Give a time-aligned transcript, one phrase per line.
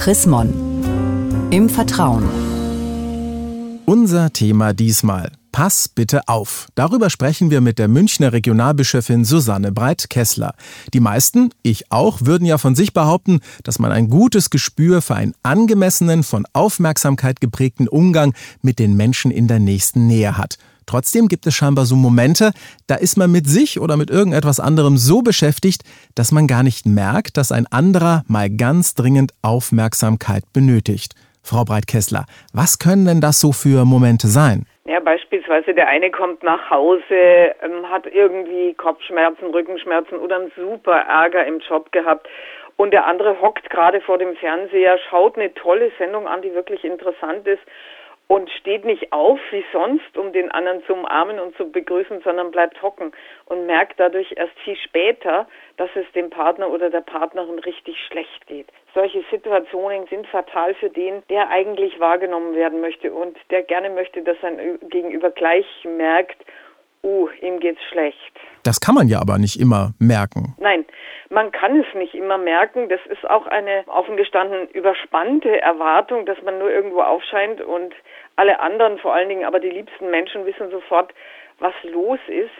[0.00, 0.50] Chris Mon.
[1.50, 2.24] Im Vertrauen.
[3.84, 5.32] Unser Thema diesmal.
[5.52, 6.68] Pass bitte auf.
[6.74, 10.54] Darüber sprechen wir mit der Münchner Regionalbischöfin Susanne Breit-Kessler.
[10.94, 15.16] Die meisten, ich auch, würden ja von sich behaupten, dass man ein gutes Gespür für
[15.16, 18.32] einen angemessenen, von Aufmerksamkeit geprägten Umgang
[18.62, 20.56] mit den Menschen in der nächsten Nähe hat.
[20.90, 22.50] Trotzdem gibt es scheinbar so Momente,
[22.88, 25.82] da ist man mit sich oder mit irgendetwas anderem so beschäftigt,
[26.16, 31.14] dass man gar nicht merkt, dass ein anderer mal ganz dringend Aufmerksamkeit benötigt.
[31.44, 34.66] Frau Breitkessler, was können denn das so für Momente sein?
[34.84, 41.06] Ja, beispielsweise der eine kommt nach Hause, ähm, hat irgendwie Kopfschmerzen, Rückenschmerzen oder einen super
[41.06, 42.26] Ärger im Job gehabt
[42.74, 46.82] und der andere hockt gerade vor dem Fernseher, schaut eine tolle Sendung an, die wirklich
[46.82, 47.62] interessant ist
[48.30, 52.52] und steht nicht auf wie sonst, um den anderen zu umarmen und zu begrüßen, sondern
[52.52, 53.10] bleibt hocken
[53.46, 55.48] und merkt dadurch erst viel später,
[55.78, 58.68] dass es dem Partner oder der Partnerin richtig schlecht geht.
[58.94, 64.22] Solche Situationen sind fatal für den, der eigentlich wahrgenommen werden möchte und der gerne möchte,
[64.22, 66.40] dass sein Gegenüber gleich merkt,
[67.02, 68.32] uh, ihm geht's schlecht.
[68.62, 70.54] Das kann man ja aber nicht immer merken.
[70.60, 70.84] Nein,
[71.30, 72.88] man kann es nicht immer merken.
[72.88, 77.94] Das ist auch eine offen gestanden überspannte Erwartung, dass man nur irgendwo aufscheint und
[78.36, 81.14] alle anderen, vor allen Dingen aber die liebsten Menschen, wissen sofort,
[81.58, 82.50] was los ist.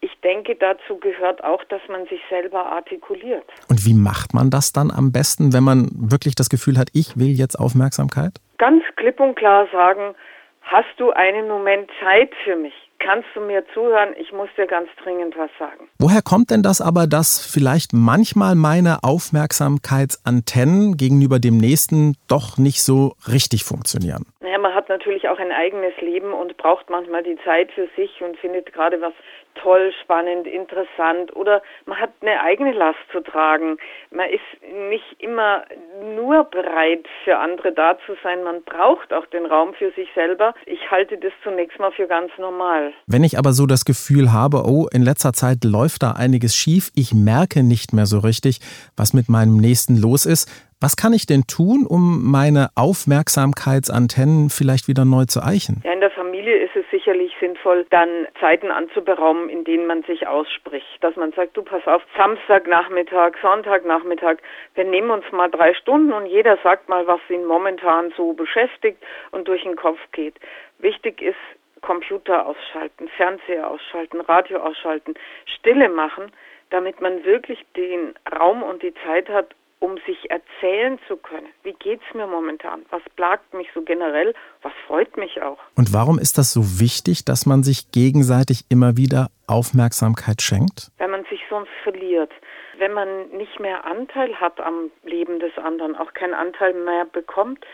[0.00, 3.44] Ich denke, dazu gehört auch, dass man sich selber artikuliert.
[3.70, 7.16] Und wie macht man das dann am besten, wenn man wirklich das Gefühl hat, ich
[7.16, 8.32] will jetzt Aufmerksamkeit?
[8.58, 10.14] Ganz klipp und klar sagen,
[10.62, 12.74] hast du einen Moment Zeit für mich?
[12.98, 14.14] Kannst du mir zuhören?
[14.18, 15.88] Ich muss dir ganz dringend was sagen.
[15.98, 22.82] Woher kommt denn das aber, dass vielleicht manchmal meine Aufmerksamkeitsantennen gegenüber dem Nächsten doch nicht
[22.82, 24.24] so richtig funktionieren?
[24.40, 28.22] Naja, man hat natürlich auch ein eigenes Leben und braucht manchmal die Zeit für sich
[28.22, 29.12] und findet gerade was
[29.54, 33.76] toll, spannend, interessant oder man hat eine eigene Last zu tragen.
[34.10, 34.40] Man ist
[34.90, 35.64] nicht immer
[36.14, 40.54] nur bereit für andere da zu sein, man braucht auch den Raum für sich selber.
[40.66, 42.92] Ich halte das zunächst mal für ganz normal.
[43.06, 46.90] Wenn ich aber so das Gefühl habe, oh, in letzter Zeit läuft da einiges schief,
[46.94, 48.60] ich merke nicht mehr so richtig,
[48.96, 50.48] was mit meinem Nächsten los ist,
[50.80, 55.80] was kann ich denn tun, um meine Aufmerksamkeitsantennen vielleicht wieder neu zu eichen?
[55.84, 56.10] Ja, in der
[56.44, 60.86] Familie ist es sicherlich sinnvoll, dann Zeiten anzuberaumen, in denen man sich ausspricht.
[61.00, 64.36] Dass man sagt, du pass auf, Samstagnachmittag, Sonntagnachmittag,
[64.74, 69.02] wir nehmen uns mal drei Stunden und jeder sagt mal, was ihn momentan so beschäftigt
[69.30, 70.34] und durch den Kopf geht.
[70.80, 71.38] Wichtig ist,
[71.80, 75.14] Computer ausschalten, Fernseher ausschalten, Radio ausschalten,
[75.46, 76.30] Stille machen,
[76.68, 81.48] damit man wirklich den Raum und die Zeit hat, um sich erzählen zu können.
[81.62, 82.84] Wie geht es mir momentan?
[82.90, 84.34] Was plagt mich so generell?
[84.62, 85.58] Was freut mich auch?
[85.76, 90.90] Und warum ist das so wichtig, dass man sich gegenseitig immer wieder Aufmerksamkeit schenkt?
[90.98, 92.32] Wenn man sich sonst verliert.
[92.78, 97.64] Wenn man nicht mehr Anteil hat am Leben des anderen, auch keinen Anteil mehr bekommt,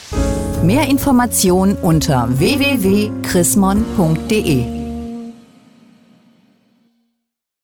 [0.62, 4.81] Mehr Informationen unter www.chrismon.de